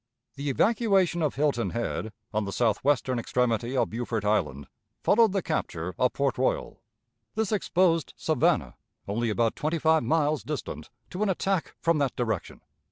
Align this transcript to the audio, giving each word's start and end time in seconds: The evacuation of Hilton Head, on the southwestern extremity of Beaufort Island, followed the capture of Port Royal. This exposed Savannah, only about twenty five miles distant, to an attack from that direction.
The 0.33 0.49
evacuation 0.49 1.21
of 1.21 1.35
Hilton 1.35 1.69
Head, 1.69 2.11
on 2.33 2.45
the 2.45 2.51
southwestern 2.51 3.19
extremity 3.19 3.77
of 3.77 3.91
Beaufort 3.91 4.25
Island, 4.25 4.65
followed 5.03 5.31
the 5.31 5.43
capture 5.43 5.93
of 5.99 6.13
Port 6.13 6.39
Royal. 6.39 6.81
This 7.35 7.51
exposed 7.51 8.15
Savannah, 8.17 8.73
only 9.07 9.29
about 9.29 9.55
twenty 9.55 9.77
five 9.77 10.01
miles 10.01 10.41
distant, 10.41 10.89
to 11.11 11.21
an 11.21 11.29
attack 11.29 11.75
from 11.79 11.99
that 11.99 12.15
direction. 12.15 12.61